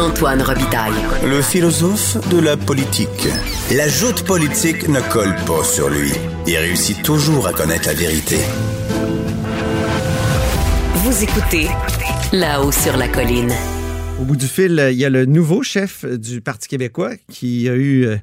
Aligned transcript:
Antoine 0.00 0.40
Robitaille. 0.40 0.94
Le 1.28 1.42
philosophe 1.42 2.16
de 2.30 2.40
la 2.40 2.56
politique. 2.56 3.28
La 3.76 3.86
joute 3.86 4.24
politique 4.26 4.88
ne 4.88 4.98
colle 5.12 5.34
pas 5.46 5.62
sur 5.62 5.90
lui. 5.90 6.08
Il 6.46 6.56
réussit 6.56 7.02
toujours 7.04 7.46
à 7.46 7.52
connaître 7.52 7.86
la 7.86 7.92
vérité. 7.92 8.36
Vous 11.04 11.22
écoutez 11.22 11.68
là-haut 12.32 12.72
sur 12.72 12.96
la 12.96 13.08
colline. 13.08 13.52
Au 14.18 14.24
bout 14.24 14.36
du 14.36 14.46
fil, 14.46 14.82
il 14.90 14.96
y 14.96 15.04
a 15.04 15.10
le 15.10 15.26
nouveau 15.26 15.62
chef 15.62 16.06
du 16.06 16.40
Parti 16.40 16.68
québécois 16.68 17.12
qui 17.28 17.68
a 17.68 17.74
eu 17.74 18.06
euh, 18.06 18.16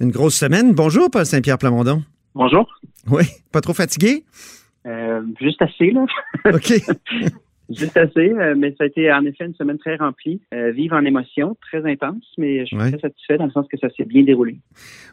une 0.00 0.10
grosse 0.10 0.36
semaine. 0.36 0.74
Bonjour, 0.74 1.10
Paul 1.10 1.24
Saint-Pierre 1.24 1.56
Plamondon. 1.56 2.02
Bonjour. 2.34 2.68
Oui, 3.10 3.24
pas 3.52 3.62
trop 3.62 3.72
fatigué? 3.72 4.24
Euh, 4.86 5.22
juste 5.40 5.62
assez, 5.62 5.92
là. 5.92 6.04
OK. 6.52 6.74
juste 7.74 7.96
assez, 7.96 8.30
euh, 8.32 8.54
mais 8.56 8.74
ça 8.78 8.84
a 8.84 8.86
été 8.86 9.12
en 9.12 9.24
effet 9.24 9.46
une 9.46 9.54
semaine 9.54 9.78
très 9.78 9.96
remplie, 9.96 10.40
euh, 10.54 10.70
vive 10.70 10.92
en 10.92 11.04
émotion, 11.04 11.56
très 11.70 11.84
intense, 11.90 12.24
mais 12.38 12.60
je 12.60 12.64
suis 12.66 12.76
Ouais. 12.76 12.90
très 12.90 13.00
satisfait 13.00 13.38
dans 13.38 13.46
le 13.46 13.50
sens 13.52 13.66
que 13.70 13.78
ça 13.78 13.88
s'est 13.96 14.04
bien 14.04 14.22
déroulé. 14.22 14.58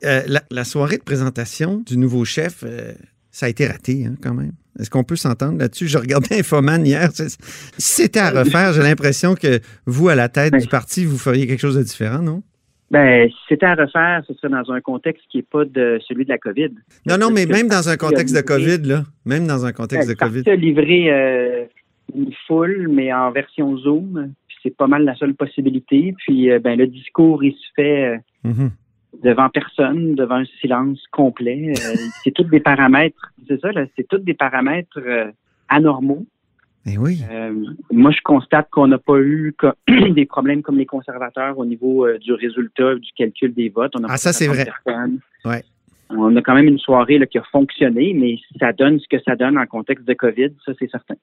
Euh, 0.06 0.22
la, 0.28 0.42
la 0.52 0.64
soirée 0.64 0.98
de 0.98 1.04
présentation 1.04 1.82
du 1.86 1.98
nouveau 1.98 2.26
chef, 2.26 2.64
euh, 2.64 2.94
ça 3.32 3.46
a 3.46 3.50
été 3.50 3.68
raté 3.68 4.06
hein, 4.06 4.16
quand 4.22 4.34
même. 4.34 4.52
Est-ce 4.80 4.90
qu'on 4.90 5.04
peut 5.04 5.16
s'entendre 5.18 5.60
là-dessus? 5.60 5.88
Je 5.88 5.98
regardais 5.98 6.36
Infoman 6.40 6.86
hier. 6.86 7.10
Si 7.12 7.36
c'était 7.78 8.20
à 8.20 8.30
refaire, 8.32 8.74
j'ai 8.74 8.82
l'impression 8.82 9.36
que 9.36 9.60
vous, 9.86 10.10
à 10.10 10.16
la 10.16 10.30
tête 10.30 10.54
Ouais. 10.54 10.60
du 10.60 10.68
parti, 10.68 11.06
vous 11.06 11.18
feriez 11.18 11.48
quelque 11.48 11.60
chose 11.60 11.76
de 11.78 11.84
différent, 11.84 12.22
non? 12.22 12.44
Ben, 12.92 13.30
si 13.30 13.36
c'était 13.50 13.68
à 13.68 13.76
refaire, 13.76 14.24
ce 14.28 14.34
serait 14.34 14.50
dans 14.50 14.72
un 14.72 14.82
contexte 14.82 15.24
qui 15.30 15.38
n'est 15.38 15.44
pas 15.44 15.64
de 15.64 16.00
celui 16.08 16.24
de 16.24 16.30
la 16.30 16.40
COVID. 16.40 16.70
Non, 17.06 17.20
non, 17.20 17.30
mais 17.30 17.46
même 17.46 17.68
dans 17.68 17.88
un 17.88 17.98
contexte 17.98 18.36
de 18.36 18.42
COVID, 18.42 18.80
là. 18.88 19.04
Même 19.26 19.46
dans 19.46 19.64
un 19.64 19.72
contexte 19.74 20.08
de 20.08 20.14
le 20.14 20.18
parti 20.18 20.44
COVID. 20.44 20.58
livré 20.58 21.12
euh, 21.12 21.66
une 22.16 22.34
foule, 22.48 22.88
mais 22.90 23.12
en 23.14 23.32
version 23.32 23.78
Zoom. 23.78 24.34
Puis 24.48 24.58
C'est 24.64 24.76
pas 24.76 24.88
mal 24.88 25.04
la 25.06 25.16
seule 25.16 25.34
possibilité. 25.36 26.14
Puis, 26.18 26.50
euh, 26.52 26.60
ben, 26.60 26.78
le 26.78 26.88
discours, 26.88 27.44
il 27.44 27.54
se 27.54 27.68
fait 27.76 28.16
euh, 28.16 28.18
Mhm. 28.44 28.72
devant 29.24 29.50
personne, 29.50 30.16
devant 30.16 30.36
un 30.36 30.46
silence 30.62 31.02
complet. 31.12 31.70
Euh, 31.72 31.74
c'est 32.24 32.32
tous 32.32 32.44
des 32.46 32.60
paramètres, 32.60 33.32
c'est 33.48 33.60
ça, 33.60 33.70
c'est 33.96 34.08
tous 34.08 34.20
des 34.20 34.34
paramètres 34.34 35.00
anormaux. 35.68 36.26
Eh 36.86 36.98
oui. 36.98 37.22
Euh, 37.30 37.54
moi, 37.92 38.12
je 38.12 38.22
constate 38.24 38.70
qu'on 38.72 38.88
n'a 38.88 38.98
pas 38.98 39.20
eu 39.20 39.54
des 40.12 40.26
problèmes 40.26 40.62
comme 40.62 40.78
les 40.78 40.86
conservateurs 40.86 41.58
au 41.60 41.66
niveau 41.66 42.06
euh, 42.06 42.18
du 42.18 42.34
résultat 42.34 42.96
du 42.96 43.12
calcul 43.16 43.54
des 43.54 43.70
votes. 43.70 43.94
On 43.98 44.04
a 44.04 44.08
Ah, 44.08 44.14
pas 44.14 44.18
ça, 44.18 44.34
c'est 44.34 44.46
50 44.46 44.68
vrai. 44.86 45.10
Ouais. 45.46 45.64
On 46.10 46.36
a 46.36 46.42
quand 46.42 46.56
même 46.56 46.68
une 46.68 46.80
soirée 46.80 47.20
là, 47.20 47.28
qui 47.28 47.38
a 47.38 47.44
fonctionné, 47.52 48.14
mais 48.16 48.38
ça 48.60 48.74
donne 48.74 49.00
ce 49.00 49.08
que 49.08 49.22
ça 49.24 49.36
donne 49.36 49.58
en 49.60 49.66
contexte 49.68 50.06
de 50.08 50.14
COVID, 50.16 50.50
ça 50.66 50.72
c'est 50.80 50.90
certain. 50.90 51.14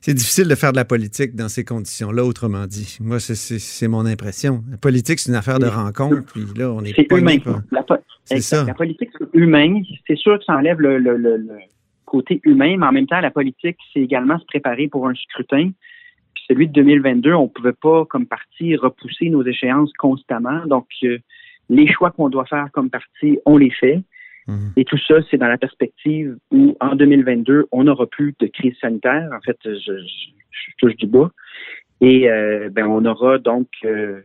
C'est 0.00 0.14
difficile 0.14 0.48
de 0.48 0.54
faire 0.54 0.72
de 0.72 0.76
la 0.76 0.84
politique 0.84 1.34
dans 1.34 1.48
ces 1.48 1.64
conditions-là, 1.64 2.24
autrement 2.24 2.66
dit. 2.66 2.98
Moi, 3.00 3.18
c'est- 3.20 3.88
mon 3.88 4.06
impression. 4.06 4.62
La 4.70 4.76
politique, 4.76 5.18
c'est 5.18 5.30
une 5.30 5.36
affaire 5.36 5.58
de 5.58 5.66
rencontre, 5.66 6.22
puis 6.32 6.44
là, 6.56 6.70
on 6.72 6.82
est 6.82 6.94
C'est 6.94 7.06
humain. 7.12 7.36
La, 7.72 7.82
po- 7.82 7.94
ça. 8.40 8.64
La 8.64 8.74
politique, 8.74 9.10
c'est 9.18 9.26
humain. 9.34 9.80
C'est 10.06 10.16
sûr 10.16 10.38
que 10.38 10.44
ça 10.44 10.54
enlève 10.54 10.80
le, 10.80 10.98
le- 10.98 11.16
le- 11.16 11.36
le 11.36 11.56
côté 12.04 12.40
humain, 12.44 12.76
mais 12.78 12.86
en 12.86 12.92
même 12.92 13.06
temps, 13.06 13.20
la 13.20 13.30
politique, 13.30 13.76
c'est 13.92 14.00
également 14.00 14.38
se 14.38 14.44
préparer 14.46 14.88
pour 14.88 15.08
un 15.08 15.14
scrutin. 15.14 15.70
Puis 16.34 16.44
celui 16.48 16.68
de 16.68 16.72
2022, 16.72 17.32
on 17.34 17.44
ne 17.44 17.48
pouvait 17.48 17.72
pas, 17.72 18.04
comme 18.06 18.26
parti, 18.26 18.76
repousser 18.76 19.28
nos 19.30 19.44
échéances 19.44 19.92
constamment. 19.98 20.64
Donc, 20.66 20.86
euh, 21.04 21.18
les 21.68 21.90
choix 21.92 22.10
qu'on 22.12 22.28
doit 22.30 22.46
faire 22.46 22.68
comme 22.72 22.88
parti, 22.88 23.38
on 23.44 23.56
les 23.58 23.70
fait. 23.70 24.00
Mhm. 24.48 24.72
Et 24.76 24.84
tout 24.84 24.98
ça, 25.06 25.14
c'est 25.30 25.36
dans 25.36 25.46
la 25.48 25.58
perspective 25.58 26.36
où, 26.50 26.76
en 26.80 26.96
2022, 26.96 27.66
on 27.70 27.84
n'aura 27.84 28.06
plus 28.06 28.34
de 28.40 28.46
crise 28.46 28.74
sanitaire. 28.80 29.28
En 29.36 29.40
fait, 29.42 29.56
je, 29.64 29.70
je- 29.74 30.30
je 30.50 30.72
touche 30.78 30.96
du 30.96 31.06
bas. 31.06 31.30
Et 32.00 32.30
euh, 32.30 32.68
ben, 32.72 32.86
on 32.86 33.04
aura 33.04 33.38
donc 33.38 33.68
euh, 33.84 34.20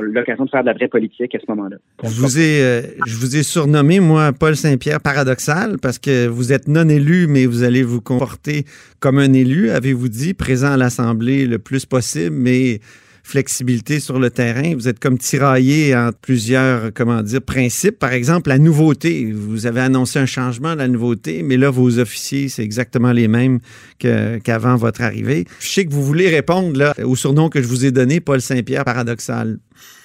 l'occasion 0.00 0.44
de 0.44 0.50
faire 0.50 0.62
de 0.62 0.66
la 0.66 0.72
vraie 0.72 0.88
politique 0.88 1.34
à 1.34 1.38
ce 1.38 1.44
moment-là. 1.48 1.76
Je 2.02 2.20
vous 2.20 2.38
ai, 2.38 2.62
euh, 2.62 2.82
je 3.06 3.14
vous 3.16 3.36
ai 3.36 3.42
surnommé, 3.42 4.00
moi, 4.00 4.32
Paul 4.32 4.56
Saint-Pierre 4.56 5.00
paradoxal, 5.00 5.76
parce 5.80 5.98
que 5.98 6.26
vous 6.26 6.52
êtes 6.52 6.66
non 6.68 6.88
élu, 6.88 7.26
mais 7.28 7.46
vous 7.46 7.62
allez 7.62 7.82
vous 7.82 8.00
comporter 8.00 8.64
comme 9.00 9.18
un 9.18 9.32
élu, 9.32 9.70
avez-vous 9.70 10.08
dit, 10.08 10.34
présent 10.34 10.72
à 10.72 10.76
l'Assemblée 10.76 11.46
le 11.46 11.58
plus 11.58 11.86
possible, 11.86 12.34
mais 12.34 12.80
flexibilité 13.28 14.00
sur 14.00 14.18
le 14.18 14.30
terrain. 14.30 14.74
Vous 14.74 14.88
êtes 14.88 14.98
comme 14.98 15.18
tiraillé 15.18 15.94
entre 15.94 16.18
plusieurs, 16.18 16.92
comment 16.94 17.22
dire, 17.22 17.42
principes. 17.42 17.98
Par 17.98 18.12
exemple, 18.12 18.48
la 18.48 18.58
nouveauté. 18.58 19.30
Vous 19.32 19.66
avez 19.66 19.80
annoncé 19.80 20.18
un 20.18 20.26
changement, 20.26 20.74
la 20.74 20.88
nouveauté, 20.88 21.42
mais 21.42 21.56
là, 21.56 21.70
vos 21.70 21.98
officiers, 21.98 22.48
c'est 22.48 22.62
exactement 22.62 23.12
les 23.12 23.28
mêmes 23.28 23.58
qu'avant 23.98 24.76
votre 24.76 25.02
arrivée. 25.02 25.44
Je 25.60 25.68
sais 25.68 25.84
que 25.84 25.92
vous 25.92 26.02
voulez 26.02 26.28
répondre 26.28 26.78
là, 26.78 26.94
au 27.04 27.16
surnom 27.16 27.48
que 27.48 27.60
je 27.60 27.68
vous 27.68 27.84
ai 27.84 27.92
donné, 27.92 28.20
Paul 28.20 28.40
Saint-Pierre 28.40 28.84
paradoxal. 28.84 29.58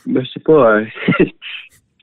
Ben, 0.06 0.24
c'est 0.34 0.44
pas 0.44 0.78
euh, 0.78 0.86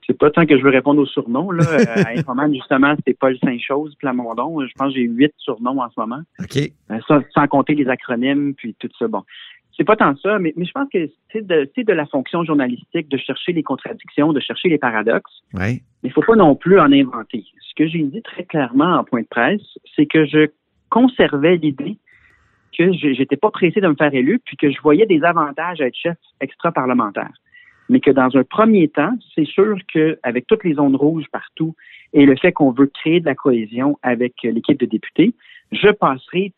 c'est 0.06 0.18
pas 0.18 0.30
tant 0.30 0.44
que 0.44 0.58
je 0.58 0.62
veux 0.62 0.70
répondre 0.70 1.00
aux 1.00 1.06
surnoms. 1.06 1.50
Là. 1.50 1.64
Euh, 1.70 2.02
à 2.04 2.18
Infoman, 2.18 2.52
justement, 2.52 2.94
c'est 3.06 3.16
Paul 3.18 3.36
Saint-Chose, 3.42 3.94
Plamondon. 3.98 4.60
Je 4.66 4.72
pense 4.76 4.88
que 4.88 4.94
j'ai 4.94 5.06
huit 5.06 5.32
surnoms 5.38 5.80
en 5.80 5.88
ce 5.88 6.00
moment. 6.00 6.20
OK? 6.40 6.56
Euh, 6.90 6.98
ça, 7.06 7.22
sans 7.34 7.46
compter 7.46 7.74
les 7.74 7.88
acronymes, 7.88 8.54
puis 8.54 8.74
tout 8.78 8.88
ça. 8.98 9.06
Bon. 9.06 9.22
C'est 9.80 9.86
pas 9.86 9.96
tant 9.96 10.14
ça, 10.16 10.38
mais, 10.38 10.52
mais 10.56 10.66
je 10.66 10.72
pense 10.72 10.90
que 10.92 11.08
c'est 11.32 11.46
de, 11.46 11.92
la 11.94 12.04
fonction 12.04 12.44
journalistique 12.44 13.08
de 13.08 13.16
chercher 13.16 13.52
les 13.52 13.62
contradictions, 13.62 14.34
de 14.34 14.38
chercher 14.38 14.68
les 14.68 14.76
paradoxes. 14.76 15.40
Oui. 15.54 15.60
Mais 15.62 15.80
il 16.02 16.08
ne 16.08 16.12
faut 16.12 16.20
pas 16.20 16.36
non 16.36 16.54
plus 16.54 16.78
en 16.78 16.92
inventer. 16.92 17.46
Ce 17.66 17.74
que 17.74 17.88
j'ai 17.88 18.02
dit 18.02 18.20
très 18.20 18.44
clairement 18.44 18.98
en 18.98 19.04
point 19.04 19.22
de 19.22 19.26
presse, 19.26 19.78
c'est 19.96 20.04
que 20.04 20.26
je 20.26 20.48
conservais 20.90 21.56
l'idée 21.56 21.96
que 22.76 22.92
je 22.92 23.18
n'étais 23.18 23.38
pas 23.38 23.50
pressé 23.50 23.80
de 23.80 23.88
me 23.88 23.94
faire 23.94 24.12
élu, 24.12 24.38
puis 24.44 24.58
que 24.58 24.70
je 24.70 24.78
voyais 24.82 25.06
des 25.06 25.24
avantages 25.24 25.80
à 25.80 25.86
être 25.86 25.96
chef 25.96 26.18
extra-parlementaire. 26.42 27.32
Mais 27.88 28.00
que 28.00 28.10
dans 28.10 28.36
un 28.36 28.44
premier 28.44 28.88
temps, 28.88 29.16
c'est 29.34 29.46
sûr 29.46 29.78
qu'avec 29.90 30.46
toutes 30.46 30.62
les 30.62 30.74
zones 30.74 30.94
rouges 30.94 31.28
partout 31.32 31.74
et 32.12 32.26
le 32.26 32.36
fait 32.36 32.52
qu'on 32.52 32.70
veut 32.70 32.90
créer 32.92 33.20
de 33.20 33.24
la 33.24 33.34
cohésion 33.34 33.98
avec 34.02 34.34
l'équipe 34.42 34.78
de 34.78 34.84
députés, 34.84 35.32
je 35.72 35.88
passerai 35.88 36.52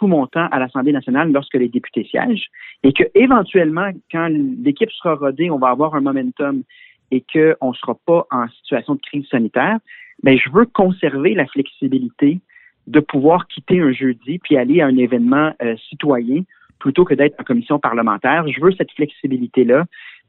tout 0.00 0.06
mon 0.06 0.26
temps 0.26 0.48
à 0.50 0.58
l'Assemblée 0.58 0.92
nationale 0.92 1.30
lorsque 1.30 1.54
les 1.54 1.68
députés 1.68 2.04
siègent 2.04 2.48
et 2.82 2.94
que 2.94 3.04
éventuellement, 3.14 3.90
quand 4.10 4.28
l'équipe 4.64 4.90
sera 4.92 5.14
rodée, 5.14 5.50
on 5.50 5.58
va 5.58 5.68
avoir 5.68 5.94
un 5.94 6.00
momentum 6.00 6.62
et 7.10 7.22
qu'on 7.30 7.68
ne 7.68 7.74
sera 7.74 7.94
pas 8.06 8.26
en 8.30 8.48
situation 8.48 8.94
de 8.94 9.00
crise 9.00 9.26
sanitaire, 9.28 9.78
ben, 10.22 10.38
je 10.38 10.48
veux 10.50 10.64
conserver 10.64 11.34
la 11.34 11.46
flexibilité 11.46 12.40
de 12.86 13.00
pouvoir 13.00 13.46
quitter 13.46 13.78
un 13.80 13.92
jeudi 13.92 14.38
puis 14.38 14.56
aller 14.56 14.80
à 14.80 14.86
un 14.86 14.96
événement 14.96 15.52
euh, 15.62 15.76
citoyen 15.90 16.44
plutôt 16.78 17.04
que 17.04 17.12
d'être 17.12 17.38
en 17.38 17.44
commission 17.44 17.78
parlementaire. 17.78 18.48
Je 18.48 18.58
veux 18.58 18.72
cette 18.72 18.92
flexibilité-là 18.92 19.84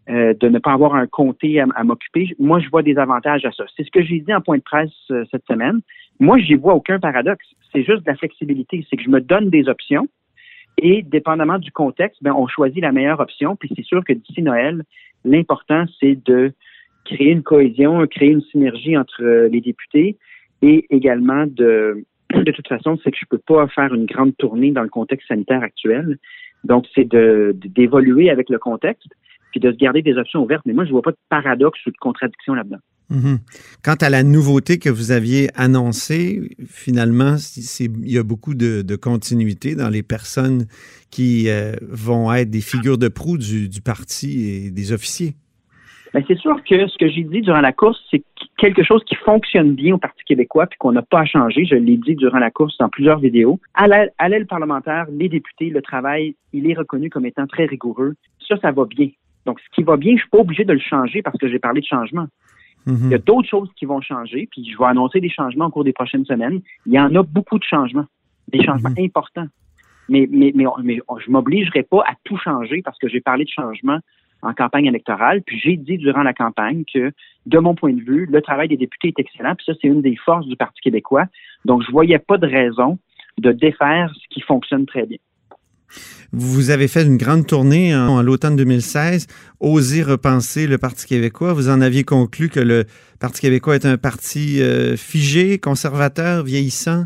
euh, 0.10 0.34
de 0.34 0.50
ne 0.50 0.60
pas 0.60 0.74
avoir 0.74 0.96
un 0.96 1.08
comté 1.08 1.62
à, 1.62 1.66
à 1.76 1.86
m'occuper. 1.86 2.36
Moi, 2.40 2.60
je 2.60 2.68
vois 2.70 2.84
des 2.84 2.98
avantages 2.98 3.46
à 3.46 3.54
ça. 3.54 3.64
C'est 3.78 3.86
ce 3.86 3.92
que 3.92 4.04
j'ai 4.04 4.20
dit 4.20 4.34
en 4.34 4.42
point 4.42 4.58
de 4.58 4.64
presse 4.64 4.92
euh, 5.12 5.24
cette 5.32 5.46
semaine. 5.46 5.80
Moi, 6.22 6.38
j'y 6.38 6.54
vois 6.54 6.76
aucun 6.76 7.00
paradoxe. 7.00 7.48
C'est 7.72 7.84
juste 7.84 8.04
de 8.04 8.12
la 8.12 8.16
flexibilité. 8.16 8.86
C'est 8.88 8.96
que 8.96 9.02
je 9.02 9.10
me 9.10 9.22
donne 9.22 9.50
des 9.50 9.68
options 9.68 10.08
et, 10.78 11.02
dépendamment 11.02 11.58
du 11.58 11.72
contexte, 11.72 12.22
ben, 12.22 12.32
on 12.34 12.48
choisit 12.48 12.80
la 12.80 12.92
meilleure 12.92 13.20
option. 13.20 13.56
Puis 13.56 13.72
c'est 13.76 13.84
sûr 13.84 14.04
que 14.06 14.14
d'ici 14.14 14.44
Noël, 14.44 14.84
l'important, 15.26 15.86
c'est 16.00 16.24
de 16.24 16.54
créer 17.06 17.32
une 17.32 17.42
cohésion, 17.42 18.06
créer 18.06 18.30
une 18.30 18.44
synergie 18.44 18.96
entre 18.96 19.24
euh, 19.24 19.50
les 19.50 19.62
députés 19.62 20.20
et 20.62 20.86
également 20.92 21.48
de, 21.48 22.06
de 22.36 22.52
toute 22.52 22.68
façon, 22.68 23.00
c'est 23.04 23.10
que 23.10 23.18
je 23.20 23.26
peux 23.28 23.40
pas 23.40 23.68
faire 23.70 23.92
une 23.92 24.06
grande 24.06 24.38
tournée 24.38 24.70
dans 24.70 24.84
le 24.84 24.90
contexte 24.90 25.28
sanitaire 25.28 25.64
actuel. 25.64 26.20
Donc, 26.64 26.86
c'est 26.94 27.10
de, 27.10 27.56
d'évoluer 27.56 28.30
avec 28.30 28.48
le 28.52 28.60
contexte 28.60 29.10
puis 29.50 29.60
de 29.60 29.72
se 29.72 29.78
garder 29.78 30.04
des 30.04 30.18
options 30.18 30.44
ouvertes. 30.44 30.66
Mais 30.68 30.74
moi, 30.74 30.86
je 30.86 30.92
vois 30.92 31.02
pas 31.02 31.12
de 31.12 31.18
paradoxe 31.30 31.84
ou 31.88 31.90
de 31.90 31.98
contradiction 31.98 32.54
là-dedans. 32.54 32.78
Mhm. 33.12 33.40
Quant 33.84 33.96
à 34.00 34.10
la 34.10 34.24
nouveauté 34.24 34.80
que 34.80 34.90
vous 34.90 35.12
aviez 35.12 35.50
annoncée, 35.56 36.56
finalement, 36.66 37.36
il 37.78 38.10
y 38.10 38.18
a 38.18 38.24
beaucoup 38.24 38.56
de, 38.56 38.96
continuité 38.96 39.76
dans 39.76 39.90
les 39.90 40.04
personnes 40.04 40.66
qui 41.10 41.50
euh, 41.50 41.74
vont 41.82 42.32
être 42.34 42.50
des 42.50 42.62
figures 42.62 42.98
de 42.98 43.10
proue 43.10 43.38
du, 43.38 43.82
parti 43.84 44.48
et 44.48 44.72
des 44.72 44.94
officiers. 44.94 45.34
Ben, 46.14 46.24
c'est 46.28 46.38
sûr 46.38 46.56
que 46.64 46.88
ce 46.88 46.98
que 46.98 47.10
j'ai 47.10 47.24
dit 47.24 47.42
durant 47.42 47.62
la 47.62 47.72
course, 47.72 48.00
c'est 48.12 48.24
quelque 48.58 48.84
chose 48.84 49.02
qui 49.06 49.16
fonctionne 49.16 49.76
bien 49.76 49.96
au 49.96 49.98
Parti 49.98 50.24
québécois 50.26 50.68
puis 50.68 50.78
qu'on 50.78 50.92
n'a 50.92 51.02
pas 51.02 51.22
à 51.22 51.26
changer. 51.26 51.66
Je 51.66 51.76
l'ai 51.76 51.98
dit 51.98 52.16
durant 52.16 52.40
la 52.40 52.52
course 52.52 52.78
dans 52.78 52.90
plusieurs 52.90 53.20
vidéos. 53.20 53.60
À 53.74 53.88
l'aile 53.88 54.48
parlementaire, 54.48 55.06
les 55.12 55.30
députés, 55.30 55.70
le 55.70 55.82
travail, 55.82 56.36
il 56.54 56.70
est 56.70 56.74
reconnu 56.74 57.10
comme 57.10 57.26
étant 57.26 57.48
très 57.48 57.66
rigoureux. 57.66 58.16
Ça, 58.48 58.58
ça 58.62 58.72
va 58.72 58.86
bien. 58.86 59.10
Donc, 59.46 59.60
ce 59.60 59.66
qui 59.74 59.84
va 59.84 59.98
bien, 59.98 60.14
je 60.16 60.22
suis 60.22 60.30
pas 60.30 60.40
obligé 60.40 60.66
de 60.66 60.74
le 60.74 60.80
changer 60.80 61.22
parce 61.22 61.38
que 61.38 61.50
j'ai 61.50 61.60
parlé 61.60 61.82
de 61.82 61.86
changement. 61.86 62.28
Mhm. 62.86 63.06
Il 63.06 63.12
y 63.12 63.16
a 63.16 63.20
d'autres 63.20 63.48
choses 63.48 63.70
qui 63.76 63.86
vont 63.86 64.02
changer, 64.02 64.48
puis 64.52 64.70
je 64.70 64.78
vais 64.78 64.86
annoncer 64.86 65.20
des 65.20 65.30
changements 65.30 65.66
au 65.66 65.70
cours 65.70 65.84
des 65.84 65.94
prochaines 65.94 66.26
semaines. 66.26 66.62
Il 66.86 66.94
y 66.94 67.00
en 67.00 67.14
a 67.16 67.24
beaucoup 67.24 67.60
de 67.60 67.64
changements, 67.64 68.06
des 68.48 68.64
changements 68.64 68.90
mhm. 68.90 69.06
importants. 69.06 69.48
Mais, 70.10 70.28
mais, 70.30 70.52
mais, 70.56 70.66
mais 70.84 71.00
je 71.24 71.32
m'obligerai 71.32 71.84
pas 71.84 72.04
à 72.08 72.14
tout 72.24 72.38
changer 72.38 72.82
parce 72.82 72.98
que 72.98 73.08
j'ai 73.08 73.22
parlé 73.22 73.46
de 73.46 73.50
changement 73.50 74.00
en 74.42 74.54
campagne 74.54 74.86
électorale. 74.86 75.42
Puis 75.44 75.60
j'ai 75.60 75.78
dit 75.78 75.98
durant 75.98 76.24
la 76.24 76.34
campagne 76.34 76.84
que, 76.92 77.12
de 77.46 77.60
mon 77.60 77.76
point 77.76 77.94
de 77.94 78.02
vue, 78.02 78.26
le 78.26 78.42
travail 78.42 78.68
des 78.68 78.78
députés 78.78 79.10
est 79.10 79.20
excellent. 79.20 79.56
Puis 79.56 79.66
ça, 79.66 79.74
c'est 79.82 79.88
une 79.88 80.02
des 80.02 80.16
forces 80.16 80.48
du 80.48 80.56
Parti 80.56 80.82
québécois. 80.82 81.26
Donc, 81.66 81.84
je 81.84 81.92
voyais 81.92 82.20
pas 82.20 82.38
de 82.38 82.48
raison 82.48 82.98
de 83.38 83.52
défaire 83.52 84.12
ce 84.14 84.28
qui 84.30 84.42
fonctionne 84.42 84.86
très 84.86 85.06
bien. 85.06 85.18
Vous 86.34 86.70
avez 86.70 86.88
fait 86.88 87.04
une 87.04 87.18
grande 87.18 87.46
tournée 87.46 87.94
en, 87.94 88.22
l'automne 88.22 88.56
2016, 88.56 89.28
Oser 89.60 90.02
repenser 90.02 90.66
le 90.66 90.78
Parti 90.78 91.06
québécois. 91.06 91.54
Vous 91.54 91.70
en 91.70 91.82
aviez 91.82 92.04
conclu 92.04 92.48
que 92.48 92.62
le 92.62 92.86
Parti 93.20 93.42
québécois 93.42 93.76
est 93.76 93.86
un 93.86 93.98
parti 93.98 94.62
euh, 94.62 94.96
figé, 94.96 95.60
conservateur, 95.60 96.44
vieillissant. 96.44 97.04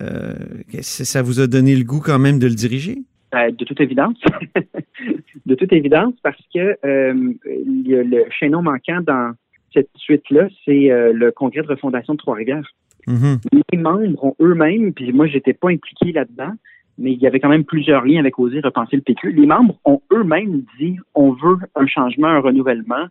Euh, 0.00 0.34
ça 0.80 1.22
vous 1.22 1.40
a 1.40 1.46
donné 1.46 1.74
le 1.74 1.84
goût 1.84 2.00
quand 2.00 2.18
même 2.18 2.38
de 2.38 2.46
le 2.46 2.54
diriger? 2.54 2.98
Euh, 3.34 3.50
de 3.50 3.64
toute 3.64 3.80
évidence. 3.80 4.18
de 5.46 5.54
toute 5.54 5.72
évidence, 5.72 6.14
parce 6.22 6.40
que 6.54 6.76
le 6.84 8.24
chaînon 8.38 8.62
manquant 8.62 9.00
dans 9.00 9.32
cette 9.72 9.90
suite-là, 9.96 10.48
c'est 10.64 10.90
le 11.12 11.30
congrès 11.30 11.62
de 11.62 11.68
refondation 11.68 12.12
de 12.12 12.18
Trois-Rivières. 12.18 12.70
Mm-hmm. 13.06 13.62
Les 13.72 13.78
membres 13.78 14.24
ont 14.24 14.36
eux-mêmes, 14.40 14.92
puis 14.92 15.12
moi, 15.12 15.26
j'étais 15.26 15.54
pas 15.54 15.70
impliqué 15.70 16.12
là-dedans, 16.12 16.52
mais 16.98 17.12
il 17.12 17.18
y 17.18 17.26
avait 17.26 17.40
quand 17.40 17.48
même 17.48 17.64
plusieurs 17.64 18.04
liens 18.04 18.18
avec 18.18 18.38
Oser 18.38 18.60
repenser 18.60 18.96
le 18.96 19.02
PQ. 19.02 19.32
Les 19.32 19.46
membres 19.46 19.76
ont 19.84 20.02
eux-mêmes 20.12 20.64
dit 20.78 20.96
on 21.14 21.32
veut 21.32 21.58
un 21.74 21.86
changement, 21.86 22.28
un 22.28 22.40
renouvellement, 22.40 23.06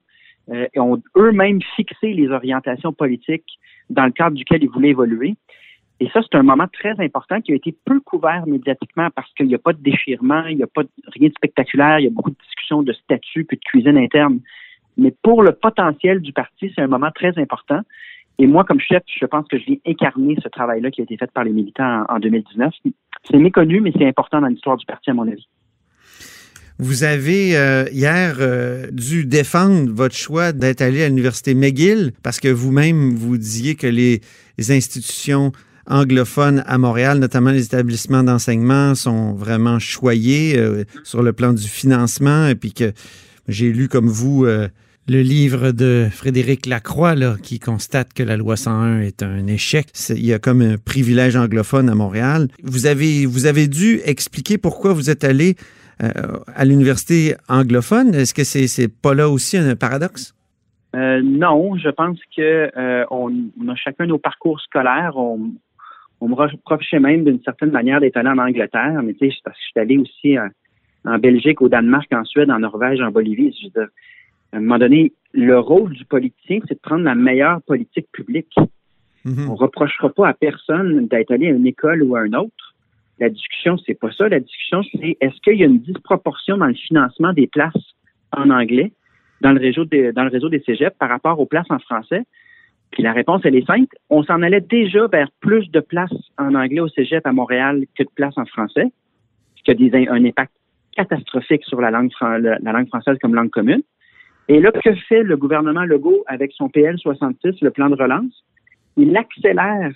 euh, 0.50 0.68
et 0.74 0.80
ont 0.80 1.02
eux-mêmes 1.16 1.62
fixé 1.76 2.14
les 2.14 2.30
orientations 2.30 2.94
politiques 2.94 3.60
dans 3.90 4.06
le 4.06 4.12
cadre 4.12 4.36
duquel 4.36 4.64
ils 4.64 4.70
voulaient 4.70 4.90
évoluer. 4.90 5.36
Et 6.00 6.10
ça, 6.10 6.22
c'est 6.22 6.38
un 6.38 6.44
moment 6.44 6.68
très 6.72 6.94
important 7.00 7.42
qui 7.42 7.54
a 7.54 7.56
été 7.56 7.76
peu 7.86 8.00
couvert 8.00 8.46
médiatiquement 8.46 9.10
parce 9.16 9.34
qu'il 9.34 9.48
n'y 9.48 9.56
a 9.56 9.60
pas 9.60 9.74
de 9.74 9.82
déchirement, 9.82 10.46
il 10.46 10.58
n'y 10.58 10.64
a 10.64 10.68
pas 10.68 10.84
de, 10.84 10.90
rien 11.08 11.30
de 11.30 11.34
spectaculaire, 11.34 12.00
il 12.00 12.04
y 12.04 12.08
a 12.08 12.12
beaucoup 12.12 12.30
de 12.30 12.38
discussions 12.44 12.84
de 12.84 12.94
statut 12.94 13.46
puis 13.46 13.58
de 13.58 13.64
cuisine 13.64 13.98
interne. 13.98 14.40
Mais 14.98 15.14
pour 15.24 15.44
le 15.44 15.54
potentiel 15.54 16.22
du 16.22 16.34
parti, 16.34 16.72
c'est 16.76 16.82
un 16.82 16.88
moment 16.88 17.12
très 17.14 17.38
important. 17.40 17.82
Et 18.40 18.48
moi, 18.48 18.64
comme 18.64 18.80
chef, 18.80 19.04
je 19.08 19.26
pense 19.26 19.48
que 19.48 19.58
je 19.58 19.66
viens 19.66 19.78
incarner 19.86 20.36
ce 20.44 20.48
travail-là 20.48 20.92
qui 20.92 21.02
a 21.02 21.04
été 21.04 21.18
fait 21.18 21.32
par 21.32 21.44
les 21.44 21.52
militants 21.52 22.06
en, 22.08 22.20
2019. 22.20 22.72
C'est 23.30 23.38
méconnu, 23.38 23.82
mais 23.82 23.92
c'est 23.98 24.08
important 24.08 24.42
dans 24.42 24.48
l'histoire 24.48 24.78
du 24.78 24.86
parti, 24.86 25.10
à 25.10 25.14
mon 25.14 25.28
avis. 25.28 25.48
Vous 26.80 27.04
avez 27.04 27.58
euh, 27.58 27.86
hier 27.92 28.36
euh, 28.40 28.92
dû 28.92 29.26
défendre 29.26 29.92
votre 29.92 30.16
choix 30.16 30.52
d'être 30.52 30.82
allé 30.82 31.04
à 31.04 31.10
l'université 31.10 31.56
McGill 31.56 32.12
parce 32.22 32.40
que 32.40 32.50
vous-même 32.50 33.16
vous 33.16 33.38
disiez 33.38 33.74
que 33.74 33.88
les, 33.88 34.22
institutions 34.60 35.52
anglophones 35.88 36.64
à 36.68 36.78
Montréal, 36.78 37.18
notamment 37.18 37.50
les 37.50 37.66
établissements 37.66 38.24
d'enseignement, 38.24 38.94
sont 38.94 39.34
vraiment 39.34 39.80
choyés 39.80 40.58
euh, 40.58 40.84
sur 41.04 41.24
le 41.24 41.34
plan 41.34 41.54
du 41.54 41.68
financement 41.68 42.48
et 42.48 42.56
puis 42.56 42.74
que 42.74 42.92
j'ai 43.48 43.72
lu 43.72 43.88
comme 43.88 44.08
vous 44.08 44.46
le 45.10 45.22
livre 45.22 45.72
de 45.72 46.08
Frédéric 46.12 46.66
Lacroix 46.66 47.16
là, 47.16 47.36
qui 47.42 47.60
constate 47.60 48.14
que 48.14 48.24
la 48.24 48.36
loi 48.36 48.58
101 48.58 49.02
est 49.02 49.24
un 49.24 49.48
échec. 49.48 49.88
il 50.10 50.26
y 50.26 50.34
a 50.34 50.40
comme 50.40 50.62
un 50.62 50.78
privilège 50.78 51.38
anglophone 51.38 51.90
à 51.90 51.96
Montréal. 51.96 52.48
Vous 52.62 52.88
avez, 52.88 53.26
vous 53.26 53.46
avez 53.46 53.68
dû 53.68 54.02
expliquer 54.04 54.58
pourquoi 54.58 54.94
vous 54.94 55.10
êtes 55.10 55.24
allé 55.24 55.56
euh, 56.04 56.10
à 56.54 56.66
l'université 56.66 57.36
anglophone. 57.48 58.14
Est-ce 58.14 58.34
que 58.34 58.44
c'est 58.44 58.68
c'est 58.68 58.90
pas 58.90 59.14
là 59.14 59.30
aussi 59.30 59.58
un 59.58 59.76
paradoxe? 59.76 60.36
Euh, 60.96 61.22
non, 61.24 61.76
je 61.78 61.90
pense 61.90 62.20
que 62.36 62.70
euh, 62.78 63.06
on, 63.10 63.32
a 63.70 63.76
chacun 63.76 64.08
nos 64.08 64.18
parcours 64.18 64.60
scolaires. 64.60 65.16
On, 65.16 65.52
me 66.22 66.34
reprochait 66.34 67.00
même 67.00 67.24
d'une 67.24 67.42
certaine 67.44 67.72
manière 67.72 68.02
d'être 68.02 68.18
allé 68.18 68.30
en 68.30 68.40
Angleterre, 68.40 69.02
mais 69.04 69.14
tu 69.14 69.30
sais, 69.30 69.38
parce 69.44 69.56
que 69.56 69.62
je 69.64 69.70
suis 69.70 69.80
allé 69.80 69.98
aussi 69.98 70.36
en 71.06 71.18
Belgique, 71.20 71.62
au 71.62 71.70
Danemark, 71.70 72.12
en 72.12 72.26
Suède, 72.26 72.50
en 72.50 72.60
Norvège, 72.60 73.00
en 73.02 73.12
Bolivie. 73.12 73.56
À 74.52 74.58
un 74.58 74.60
moment 74.62 74.80
donné, 74.80 75.14
le 75.34 75.60
rôle 75.60 75.94
du 75.94 76.06
politicien, 76.06 76.60
c'est 76.68 76.76
de 76.76 76.80
prendre 76.80 77.04
la 77.04 77.16
meilleure 77.16 77.62
politique 77.64 78.08
publique. 78.12 78.54
Mhm. 79.26 79.50
On 79.50 79.54
ne 79.54 79.58
reprochera 79.58 80.10
pas 80.10 80.30
à 80.30 80.34
personne 80.34 81.08
d'être 81.08 81.32
allé 81.32 81.48
à 81.48 81.52
une 81.52 81.68
école 81.68 82.04
ou 82.04 82.16
à 82.16 82.26
une 82.26 82.36
autre. 82.36 82.76
La 83.20 83.30
discussion, 83.30 83.78
c'est 83.86 83.96
pas 83.96 84.12
ça. 84.12 84.30
La 84.30 84.40
discussion, 84.40 84.84
c'est 84.84 85.18
est-ce 85.20 85.40
qu'il 85.42 85.56
y 85.56 85.64
a 85.64 85.66
une 85.66 85.80
disproportion 85.80 86.58
dans 86.58 86.68
le 86.68 86.76
financement 86.76 87.34
des 87.34 87.48
places 87.48 87.74
en 88.32 88.50
anglais 88.50 88.94
dans 89.42 89.52
le 89.52 89.60
réseau 89.60 89.86
des, 89.86 90.12
dans 90.12 90.24
le 90.24 90.30
réseau 90.30 90.50
des 90.50 90.62
cégeps 90.62 90.96
par 90.98 91.10
rapport 91.10 91.40
aux 91.40 91.46
places 91.46 91.70
en 91.70 91.80
français? 91.80 92.24
Puis 92.92 93.04
la 93.04 93.12
réponse, 93.12 93.42
elle 93.44 93.56
est 93.56 93.66
simple. 93.66 93.96
On 94.10 94.24
s'en 94.24 94.42
allait 94.42 94.62
déjà 94.62 95.08
vers 95.08 95.30
plus 95.42 95.70
de 95.72 95.80
places 95.80 96.14
en 96.38 96.56
anglais 96.56 96.80
au 96.80 96.88
cégep 96.88 97.26
à 97.26 97.34
Montréal 97.34 97.84
que 97.98 98.04
de 98.04 98.10
places 98.16 98.38
en 98.38 98.46
français, 98.46 98.86
ce 99.56 99.64
qui 99.64 99.72
a 99.72 99.74
des, 99.74 100.08
un 100.08 100.24
impact 100.24 100.54
catastrophique 100.96 101.64
sur 101.66 101.82
la 101.82 101.92
langue, 101.92 102.12
la 102.22 102.72
langue 102.72 102.88
française 102.88 103.18
comme 103.22 103.36
langue 103.36 103.50
commune. 103.50 103.84
Et 104.50 104.60
là, 104.60 104.72
que 104.72 104.94
fait 105.10 105.24
le 105.24 105.36
gouvernement 105.36 105.84
Legault 105.84 106.24
avec 106.28 106.54
son 106.54 106.70
PL 106.70 106.98
66, 106.98 107.62
le 107.62 107.72
plan 107.72 107.90
de 107.90 107.96
relance? 107.96 108.46
Il 108.96 109.16
accélère 109.16 109.92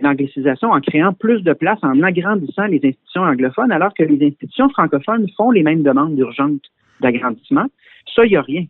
l'anglicisation 0.00 0.70
en 0.70 0.80
créant 0.80 1.12
plus 1.12 1.42
de 1.42 1.52
places, 1.52 1.78
en 1.82 2.02
agrandissant 2.02 2.66
les 2.66 2.80
institutions 2.84 3.22
anglophones, 3.22 3.72
alors 3.72 3.92
que 3.94 4.02
les 4.02 4.26
institutions 4.26 4.68
francophones 4.70 5.28
font 5.36 5.50
les 5.50 5.62
mêmes 5.62 5.82
demandes 5.82 6.16
d'urgence 6.16 6.60
d'agrandissement. 7.00 7.66
Ça, 8.14 8.24
il 8.24 8.30
n'y 8.30 8.36
a 8.36 8.42
rien. 8.42 8.64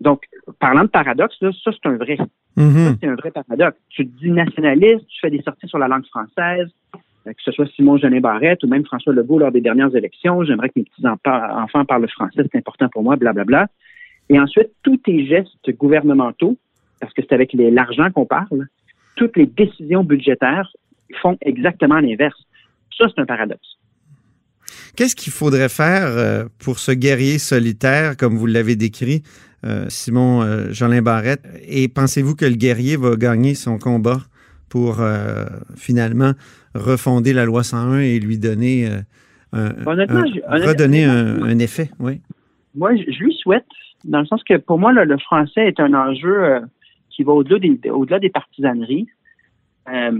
Donc, 0.00 0.24
parlant 0.58 0.82
de 0.82 0.88
paradoxe, 0.88 1.36
là, 1.40 1.50
ça, 1.64 1.70
c'est 1.72 1.88
un 1.88 1.96
vrai. 1.96 2.18
Mm-hmm. 2.56 2.96
c'est 3.00 3.08
un 3.08 3.14
vrai 3.14 3.30
paradoxe. 3.30 3.78
Tu 3.88 4.06
te 4.06 4.18
dis 4.18 4.30
nationaliste, 4.30 5.06
tu 5.06 5.20
fais 5.20 5.30
des 5.30 5.42
sorties 5.42 5.68
sur 5.68 5.78
la 5.78 5.88
langue 5.88 6.04
française, 6.06 6.68
euh, 7.26 7.32
que 7.32 7.42
ce 7.42 7.52
soit 7.52 7.66
Simon 7.74 7.96
Genet 7.98 8.20
Barrette 8.20 8.62
ou 8.64 8.68
même 8.68 8.84
François 8.84 9.12
Legault 9.12 9.38
lors 9.38 9.52
des 9.52 9.60
dernières 9.60 9.94
élections. 9.94 10.44
J'aimerais 10.44 10.68
que 10.68 10.80
mes 10.80 10.84
petits-enfants 10.84 11.84
parlent 11.84 12.08
français, 12.08 12.42
c'est 12.50 12.58
important 12.58 12.88
pour 12.88 13.02
moi, 13.02 13.16
blablabla. 13.16 13.44
Bla, 13.44 13.66
bla. 13.66 13.72
Et 14.28 14.38
ensuite, 14.38 14.70
tous 14.82 14.96
tes 14.98 15.26
gestes 15.26 15.70
gouvernementaux, 15.76 16.56
parce 17.00 17.12
que 17.12 17.22
c'est 17.22 17.34
avec 17.34 17.52
l'argent 17.54 18.10
qu'on 18.10 18.26
parle, 18.26 18.68
toutes 19.16 19.36
les 19.36 19.46
décisions 19.46 20.04
budgétaires 20.04 20.70
font 21.20 21.36
exactement 21.42 21.98
l'inverse. 21.98 22.38
Ça, 22.96 23.06
c'est 23.14 23.20
un 23.20 23.26
paradoxe. 23.26 23.76
Qu'est-ce 24.96 25.16
qu'il 25.16 25.32
faudrait 25.32 25.68
faire 25.68 26.06
euh, 26.06 26.44
pour 26.58 26.78
ce 26.78 26.92
guerrier 26.92 27.38
solitaire, 27.38 28.16
comme 28.16 28.36
vous 28.36 28.46
l'avez 28.46 28.76
décrit, 28.76 29.22
euh, 29.64 29.86
Simon 29.88 30.42
euh, 30.42 30.72
Jolin 30.72 31.02
Barrette? 31.02 31.44
Et 31.66 31.88
pensez-vous 31.88 32.34
que 32.34 32.44
le 32.44 32.54
guerrier 32.54 32.96
va 32.96 33.16
gagner 33.16 33.54
son 33.54 33.78
combat 33.78 34.20
pour 34.68 35.02
finalement 35.76 36.32
refonder 36.74 37.34
la 37.34 37.44
loi 37.44 37.62
101 37.62 37.98
et 37.98 38.18
lui 38.18 38.38
donner 38.38 38.88
un, 39.52 39.68
redonner 39.84 41.04
un, 41.04 41.58
effet? 41.58 41.90
Oui. 41.98 42.22
Moi, 42.74 42.96
je 42.96 43.22
lui 43.22 43.34
souhaite 43.34 43.66
dans 44.04 44.20
le 44.20 44.26
sens 44.26 44.42
que 44.44 44.56
pour 44.56 44.78
moi, 44.78 44.92
le 44.92 45.18
français 45.18 45.66
est 45.66 45.80
un 45.80 45.94
enjeu 45.94 46.44
euh, 46.44 46.60
qui 47.10 47.22
va 47.22 47.32
au-delà 47.32 47.58
des, 47.58 47.90
au-delà 47.90 48.18
des 48.18 48.30
partisaneries. 48.30 49.06
Euh, 49.88 50.18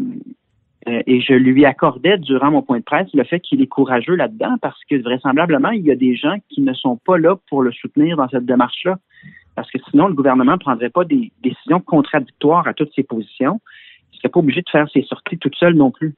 euh, 0.89 1.01
et 1.07 1.21
je 1.21 1.35
lui 1.35 1.65
accordais 1.65 2.19
durant 2.19 2.51
mon 2.51 2.63
point 2.63 2.79
de 2.79 2.85
presse 2.85 3.09
le 3.15 3.23
fait 3.23 3.39
qu'il 3.39 3.63
est 3.63 3.69
courageux 3.69 4.17
là-dedans 4.17 4.57
parce 4.61 4.81
que 4.91 5.01
vraisemblablement, 5.01 5.71
il 5.71 5.83
y 5.83 5.93
a 5.93 5.97
des 5.97 6.17
gens 6.17 6.37
qui 6.49 6.61
ne 6.61 6.73
sont 6.75 6.97
pas 6.97 7.19
là 7.19 7.37
pour 7.49 7.63
le 7.63 7.71
soutenir 7.71 8.17
dans 8.17 8.29
cette 8.29 8.47
démarche-là. 8.47 8.99
Parce 9.55 9.71
que 9.71 9.79
sinon, 9.91 10.09
le 10.09 10.15
gouvernement 10.15 10.53
ne 10.53 10.59
prendrait 10.59 10.91
pas 10.91 11.05
des 11.05 11.31
décisions 11.43 11.81
contradictoires 11.81 12.67
à 12.67 12.75
toutes 12.75 12.93
ses 12.95 13.03
positions. 13.03 13.61
Il 14.11 14.17
ne 14.17 14.19
serait 14.19 14.29
pas 14.31 14.41
obligé 14.41 14.63
de 14.63 14.71
faire 14.71 14.89
ses 14.91 15.03
sorties 15.03 15.39
toute 15.39 15.55
seule 15.57 15.75
non 15.75 15.91
plus. 15.91 16.15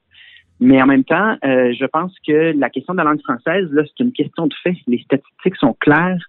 Mais 0.61 0.81
en 0.81 0.85
même 0.85 1.03
temps, 1.03 1.35
je 1.43 1.85
pense 1.85 2.13
que 2.25 2.57
la 2.57 2.69
question 2.69 2.93
de 2.93 2.99
la 2.99 3.03
langue 3.03 3.21
française, 3.21 3.69
là, 3.73 3.83
c'est 3.85 4.01
une 4.01 4.13
question 4.13 4.47
de 4.47 4.53
fait. 4.63 4.77
Les 4.87 4.99
statistiques 4.99 5.57
sont 5.57 5.75
claires. 5.81 6.25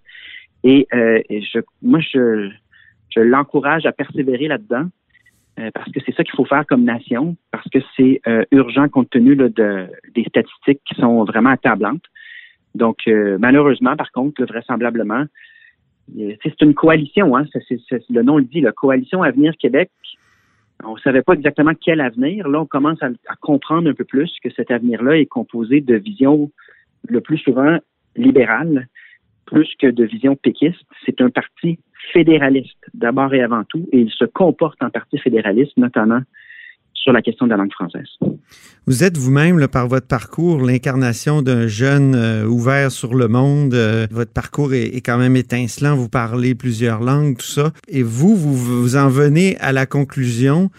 Et, 0.64 0.86
euh, 0.92 1.20
je, 1.30 1.60
moi, 1.82 2.00
je, 2.00 2.50
je 3.14 3.20
l'encourage 3.20 3.86
à 3.86 3.92
persévérer 3.92 4.48
là-dedans 4.48 4.86
euh, 5.58 5.70
parce 5.72 5.90
que 5.90 6.00
c'est 6.04 6.14
ça 6.14 6.24
qu'il 6.24 6.34
faut 6.34 6.44
faire 6.44 6.66
comme 6.66 6.84
nation, 6.84 7.36
parce 7.50 7.68
que 7.70 7.78
c'est 7.96 8.20
euh, 8.26 8.44
urgent 8.50 8.88
compte 8.88 9.10
tenu 9.10 9.36
de, 9.36 9.50
des 10.14 10.24
statistiques 10.24 10.80
qui 10.84 10.94
sont 11.00 11.24
vraiment 11.24 11.50
accablantes. 11.50 12.04
Donc, 12.74 12.98
malheureusement, 13.06 13.96
par 13.96 14.12
contre, 14.12 14.44
vraisemblablement, 14.44 15.24
c'est 16.14 16.60
une 16.60 16.74
coalition, 16.74 17.34
hein, 17.34 17.44
le 18.10 18.22
nom 18.22 18.36
le 18.36 18.44
dit, 18.44 18.60
la 18.60 18.72
Coalition 18.72 19.22
Avenir 19.22 19.54
Québec. 19.58 19.90
On 20.84 20.94
ne 20.94 21.00
savait 21.00 21.22
pas 21.22 21.32
exactement 21.32 21.72
quel 21.74 22.02
avenir. 22.02 22.46
Là, 22.48 22.60
on 22.60 22.66
commence 22.66 23.02
à, 23.02 23.06
à 23.28 23.36
comprendre 23.40 23.88
un 23.88 23.94
peu 23.94 24.04
plus 24.04 24.30
que 24.44 24.50
cet 24.50 24.70
avenir-là 24.70 25.16
est 25.16 25.24
composé 25.24 25.80
de 25.80 25.94
visions 25.94 26.50
le 27.08 27.22
plus 27.22 27.38
souvent 27.38 27.78
libérales 28.14 28.88
plus 29.46 29.68
que 29.80 29.86
de 29.86 30.04
vision 30.04 30.36
péquiste, 30.36 30.84
c'est 31.04 31.20
un 31.20 31.30
parti 31.30 31.78
fédéraliste 32.12 32.76
d'abord 32.94 33.32
et 33.34 33.42
avant 33.42 33.64
tout, 33.64 33.88
et 33.92 34.00
il 34.00 34.10
se 34.10 34.24
comporte 34.24 34.82
en 34.82 34.90
parti 34.90 35.18
fédéraliste, 35.18 35.76
notamment 35.76 36.20
sur 36.92 37.12
la 37.12 37.22
question 37.22 37.46
de 37.46 37.50
la 37.52 37.56
langue 37.56 37.72
française. 37.72 38.08
Vous 38.86 39.04
êtes 39.04 39.16
vous-même, 39.16 39.68
par 39.68 39.86
votre 39.86 40.08
parcours, 40.08 40.60
l'incarnation 40.64 41.40
d'un 41.40 41.68
jeune 41.68 42.16
euh, 42.16 42.44
ouvert 42.46 42.90
sur 42.90 43.14
le 43.14 43.28
monde. 43.28 43.74
Euh, 43.74 44.08
votre 44.10 44.32
parcours 44.32 44.74
est, 44.74 45.00
quand 45.04 45.16
même 45.16 45.36
étincelant. 45.36 45.94
Vous 45.94 46.08
parlez 46.08 46.56
plusieurs 46.56 47.00
langues, 47.00 47.36
tout 47.36 47.46
ça. 47.46 47.72
Et 47.86 48.02
vous, 48.02 48.34
vous, 48.34 48.56
vous 48.56 48.96
en 48.96 49.08
venez 49.08 49.56
à 49.58 49.70
la 49.70 49.86
conclusion 49.86 50.70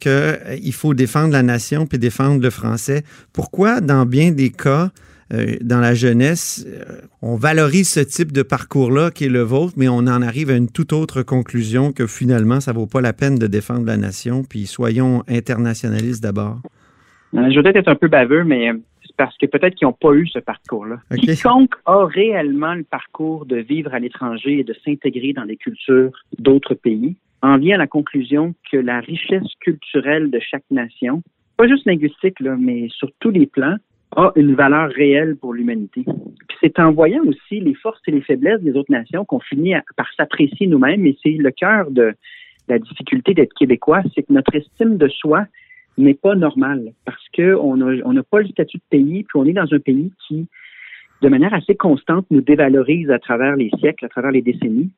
qu'il 0.00 0.10
euh, 0.10 0.72
faut 0.72 0.94
défendre 0.94 1.32
la 1.32 1.42
nation 1.42 1.86
puis 1.86 1.98
défendre 1.98 2.42
le 2.42 2.50
français. 2.50 3.02
Pourquoi, 3.34 3.82
dans 3.82 4.06
bien 4.06 4.30
des 4.30 4.50
cas, 4.50 4.90
euh, 5.34 5.56
dans 5.60 5.80
la 5.80 5.94
jeunesse, 5.94 6.66
euh, 6.66 7.00
on 7.22 7.36
valorise 7.36 7.90
ce 7.90 8.00
type 8.00 8.32
de 8.32 8.42
parcours-là 8.42 9.10
qui 9.10 9.24
est 9.24 9.28
le 9.28 9.40
vôtre, 9.40 9.74
mais 9.76 9.88
on 9.88 9.98
en 9.98 10.22
arrive 10.22 10.50
à 10.50 10.56
une 10.56 10.70
toute 10.70 10.92
autre 10.92 11.22
conclusion 11.22 11.92
que 11.92 12.06
finalement, 12.06 12.60
ça 12.60 12.72
vaut 12.72 12.86
pas 12.86 13.00
la 13.00 13.12
peine 13.12 13.36
de 13.36 13.46
défendre 13.46 13.86
la 13.86 13.96
nation, 13.96 14.42
puis 14.44 14.66
soyons 14.66 15.22
internationalistes 15.28 16.22
d'abord. 16.22 16.58
Euh, 17.34 17.50
je 17.50 17.56
vais 17.56 17.62
peut-être 17.62 17.76
être 17.76 17.88
un 17.88 17.96
peu 17.96 18.08
baveux, 18.08 18.44
mais 18.44 18.70
c'est 19.02 19.16
parce 19.16 19.36
que 19.38 19.46
peut-être 19.46 19.74
qu'ils 19.74 19.88
n'ont 19.88 19.92
pas 19.92 20.12
eu 20.12 20.26
ce 20.28 20.38
parcours-là. 20.38 21.00
Quiconque 21.16 21.74
a 21.86 22.06
réellement 22.06 22.74
le 22.74 22.84
parcours 22.84 23.46
de 23.46 23.56
vivre 23.56 23.92
à 23.92 23.98
l'étranger 23.98 24.60
et 24.60 24.64
de 24.64 24.74
s'intégrer 24.84 25.32
dans 25.32 25.44
les 25.44 25.56
cultures 25.56 26.12
d'autres 26.38 26.74
pays 26.74 27.16
en 27.42 27.58
vient 27.58 27.74
à 27.74 27.78
la 27.78 27.86
conclusion 27.86 28.54
que 28.70 28.78
la 28.78 29.00
richesse 29.00 29.52
culturelle 29.60 30.30
de 30.30 30.38
chaque 30.38 30.64
nation, 30.70 31.22
pas 31.58 31.68
juste 31.68 31.84
linguistique, 31.86 32.40
là, 32.40 32.56
mais 32.58 32.88
sur 32.88 33.10
tous 33.20 33.30
les 33.30 33.46
plans, 33.46 33.76
a 34.16 34.32
une 34.36 34.54
valeur 34.54 34.90
réelle 34.90 35.36
pour 35.36 35.54
l'humanité. 35.54 36.04
Puis 36.04 36.58
c'est 36.62 36.78
en 36.78 36.92
voyant 36.92 37.22
aussi 37.24 37.60
les 37.60 37.74
forces 37.74 38.00
et 38.06 38.10
les 38.10 38.20
faiblesses 38.20 38.62
des 38.62 38.76
autres 38.76 38.92
nations 38.92 39.24
qu'on 39.24 39.40
finit 39.40 39.74
par 39.96 40.06
s'apprécier 40.16 40.66
nous-mêmes, 40.66 41.06
et 41.06 41.16
c'est 41.22 41.30
le 41.30 41.50
cœur 41.50 41.90
de 41.90 42.14
la 42.68 42.78
difficulté 42.78 43.34
d'être 43.34 43.54
québécois, 43.54 44.02
c'est 44.14 44.22
que 44.22 44.32
notre 44.32 44.54
estime 44.54 44.96
de 44.96 45.08
soi 45.08 45.46
n'est 45.98 46.14
pas 46.14 46.34
normale 46.34 46.92
parce 47.04 47.22
qu'on 47.36 47.76
n'a 47.76 48.22
pas 48.22 48.40
le 48.40 48.48
statut 48.48 48.78
de 48.78 48.82
pays, 48.90 49.24
puis 49.24 49.38
on 49.38 49.44
est 49.44 49.52
dans 49.52 49.72
un 49.72 49.78
pays 49.78 50.12
qui, 50.26 50.48
de 51.22 51.28
manière 51.28 51.54
assez 51.54 51.74
constante, 51.74 52.26
nous 52.30 52.40
dévalorise 52.40 53.10
à 53.10 53.18
travers 53.18 53.56
les 53.56 53.70
siècles, 53.78 54.04
à 54.06 54.08
travers 54.08 54.30
les 54.30 54.42
décennies. 54.42 54.90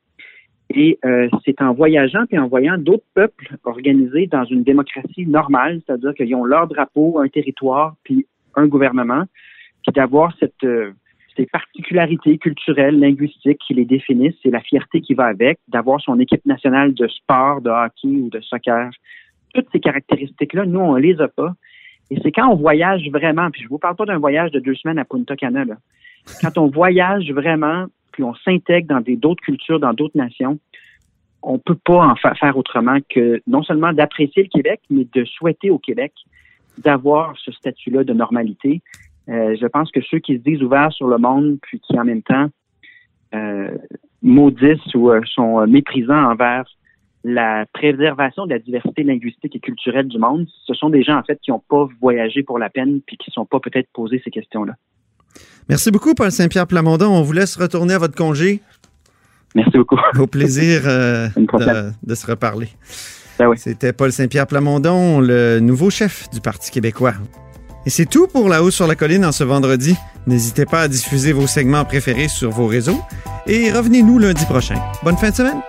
Et 0.70 0.98
euh, 1.04 1.28
c'est 1.44 1.60
en 1.62 1.74
voyageant 1.74 2.24
et 2.30 2.38
en 2.38 2.48
voyant 2.48 2.76
d'autres 2.76 3.04
peuples 3.14 3.56
organisés 3.64 4.26
dans 4.26 4.44
une 4.44 4.64
démocratie 4.64 5.26
normale, 5.26 5.80
c'est-à-dire 5.86 6.12
qu'ils 6.14 6.34
ont 6.34 6.44
leur 6.44 6.66
drapeau, 6.66 7.20
un 7.20 7.28
territoire, 7.28 7.94
puis 8.02 8.26
un 8.56 8.66
gouvernement, 8.66 9.24
puis 9.82 9.92
d'avoir 9.92 10.34
cette 10.38 10.64
euh, 10.64 10.92
ces 11.36 11.46
particularités 11.46 12.38
culturelles, 12.38 12.98
linguistiques 12.98 13.60
qui 13.66 13.74
les 13.74 13.84
définissent, 13.84 14.36
c'est 14.42 14.50
la 14.50 14.60
fierté 14.60 15.00
qui 15.00 15.14
va 15.14 15.26
avec, 15.26 15.58
d'avoir 15.68 16.00
son 16.00 16.18
équipe 16.18 16.44
nationale 16.46 16.94
de 16.94 17.06
sport, 17.08 17.60
de 17.60 17.70
hockey 17.70 18.08
ou 18.08 18.30
de 18.30 18.40
soccer. 18.40 18.90
Toutes 19.54 19.66
ces 19.70 19.80
caractéristiques-là, 19.80 20.64
nous, 20.64 20.80
on 20.80 20.94
les 20.94 21.20
a 21.20 21.28
pas. 21.28 21.52
Et 22.10 22.18
c'est 22.22 22.32
quand 22.32 22.48
on 22.48 22.56
voyage 22.56 23.08
vraiment, 23.10 23.50
puis 23.50 23.62
je 23.62 23.68
vous 23.68 23.78
parle 23.78 23.96
pas 23.96 24.06
d'un 24.06 24.18
voyage 24.18 24.50
de 24.50 24.60
deux 24.60 24.74
semaines 24.74 24.98
à 24.98 25.04
Punta 25.04 25.36
Cana, 25.36 25.64
là. 25.64 25.76
Quand 26.40 26.58
on 26.58 26.66
voyage 26.68 27.30
vraiment, 27.30 27.86
puis 28.12 28.24
on 28.24 28.34
s'intègre 28.34 28.88
dans 28.88 29.00
d'autres 29.00 29.42
cultures, 29.42 29.78
dans 29.78 29.92
d'autres 29.92 30.16
nations, 30.16 30.58
on 31.42 31.58
peut 31.58 31.76
pas 31.84 32.04
en 32.04 32.16
faire 32.16 32.56
autrement 32.56 32.98
que 33.08 33.40
non 33.46 33.62
seulement 33.62 33.92
d'apprécier 33.92 34.42
le 34.42 34.48
Québec, 34.48 34.80
mais 34.90 35.06
de 35.12 35.24
souhaiter 35.24 35.70
au 35.70 35.78
Québec 35.78 36.12
d'avoir 36.78 37.36
ce 37.38 37.52
statut-là 37.52 38.04
de 38.04 38.12
normalité. 38.12 38.82
Euh, 39.28 39.56
je 39.60 39.66
pense 39.66 39.90
que 39.90 40.00
ceux 40.02 40.18
qui 40.18 40.36
se 40.36 40.42
disent 40.42 40.62
ouverts 40.62 40.92
sur 40.92 41.08
le 41.08 41.18
monde, 41.18 41.58
puis 41.62 41.80
qui 41.80 41.98
en 41.98 42.04
même 42.04 42.22
temps 42.22 42.48
euh, 43.34 43.70
maudissent 44.22 44.94
ou 44.94 45.10
euh, 45.10 45.20
sont 45.26 45.66
méprisants 45.66 46.30
envers 46.30 46.64
la 47.24 47.66
préservation 47.72 48.46
de 48.46 48.50
la 48.50 48.60
diversité 48.60 49.02
linguistique 49.02 49.56
et 49.56 49.58
culturelle 49.58 50.06
du 50.06 50.18
monde, 50.18 50.46
ce 50.64 50.74
sont 50.74 50.90
des 50.90 51.02
gens 51.02 51.18
en 51.18 51.24
fait 51.24 51.40
qui 51.42 51.50
n'ont 51.50 51.62
pas 51.68 51.88
voyagé 52.00 52.44
pour 52.44 52.58
la 52.58 52.70
peine 52.70 53.00
puis 53.04 53.16
qui 53.16 53.30
ne 53.30 53.32
sont 53.32 53.46
pas 53.46 53.58
peut-être 53.58 53.88
posé 53.92 54.20
ces 54.24 54.30
questions-là. 54.30 54.74
Merci 55.68 55.90
beaucoup, 55.90 56.14
Paul 56.14 56.30
Saint-Pierre 56.30 56.68
Plamondon. 56.68 57.08
On 57.08 57.22
vous 57.22 57.32
laisse 57.32 57.56
retourner 57.56 57.94
à 57.94 57.98
votre 57.98 58.14
congé. 58.14 58.60
Merci 59.56 59.76
beaucoup. 59.76 59.98
Au 60.20 60.28
plaisir 60.28 60.82
de, 60.84 62.06
de 62.06 62.14
se 62.14 62.26
reparler. 62.26 62.68
Ben 63.38 63.52
C'était 63.56 63.92
Paul 63.92 64.12
Saint-Pierre 64.12 64.46
Plamondon, 64.46 65.20
le 65.20 65.60
nouveau 65.60 65.90
chef 65.90 66.30
du 66.30 66.40
Parti 66.40 66.70
québécois. 66.70 67.14
Et 67.84 67.90
c'est 67.90 68.06
tout 68.06 68.26
pour 68.26 68.48
La 68.48 68.62
Hausse 68.62 68.74
sur 68.74 68.86
la 68.86 68.94
Colline 68.94 69.24
en 69.24 69.32
ce 69.32 69.44
vendredi. 69.44 69.94
N'hésitez 70.26 70.64
pas 70.64 70.82
à 70.82 70.88
diffuser 70.88 71.32
vos 71.32 71.46
segments 71.46 71.84
préférés 71.84 72.28
sur 72.28 72.50
vos 72.50 72.66
réseaux 72.66 73.00
et 73.46 73.70
revenez-nous 73.70 74.18
lundi 74.18 74.44
prochain. 74.46 74.76
Bonne 75.04 75.16
fin 75.16 75.30
de 75.30 75.36
semaine! 75.36 75.60